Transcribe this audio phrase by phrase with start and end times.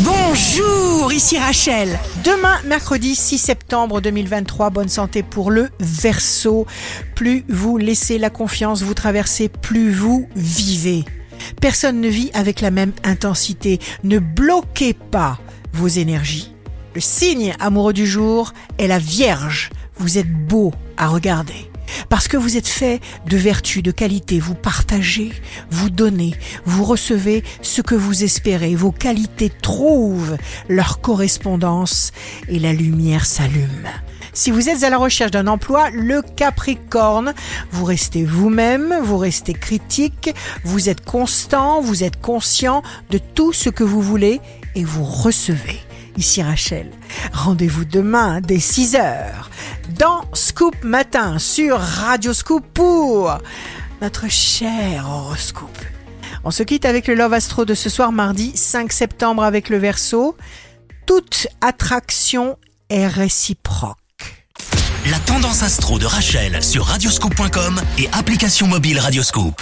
[0.00, 2.00] Bonjour, ici Rachel.
[2.24, 6.66] Demain, mercredi 6 septembre 2023, bonne santé pour le Verseau.
[7.14, 11.04] Plus vous laissez la confiance vous traverser, plus vous vivez.
[11.60, 13.78] Personne ne vit avec la même intensité.
[14.02, 15.38] Ne bloquez pas
[15.72, 16.52] vos énergies.
[16.96, 19.70] Le signe amoureux du jour est la Vierge.
[19.96, 21.70] Vous êtes beau à regarder.
[22.14, 25.32] Parce que vous êtes fait de vertu, de qualité, vous partagez,
[25.72, 30.36] vous donnez, vous recevez ce que vous espérez, vos qualités trouvent
[30.68, 32.12] leur correspondance
[32.46, 33.88] et la lumière s'allume.
[34.32, 37.34] Si vous êtes à la recherche d'un emploi, le Capricorne,
[37.72, 43.70] vous restez vous-même, vous restez critique, vous êtes constant, vous êtes conscient de tout ce
[43.70, 44.40] que vous voulez
[44.76, 45.80] et vous recevez.
[46.16, 46.92] Ici Rachel.
[47.32, 49.50] Rendez-vous demain dès 6 heures
[49.90, 53.38] dans Scoop Matin sur Radio Scoop pour
[54.00, 55.78] notre cher horoscope.
[56.44, 59.78] On se quitte avec le Love Astro de ce soir mardi 5 septembre avec le
[59.78, 60.36] Verseau.
[61.06, 62.58] Toute attraction
[62.90, 63.98] est réciproque.
[65.10, 69.60] La tendance astro de Rachel sur radioscope.com et application mobile Radioscope.